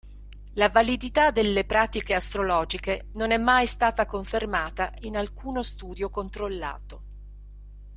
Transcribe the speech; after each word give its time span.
La 0.53 0.67
validità 0.67 1.29
delle 1.29 1.63
pratiche 1.63 2.15
astrologiche 2.15 3.09
non 3.13 3.29
è 3.29 3.37
mai 3.37 3.67
stata 3.67 4.07
confermata 4.07 4.91
in 5.01 5.15
alcuno 5.15 5.61
studio 5.61 6.09
controllato. 6.09 7.01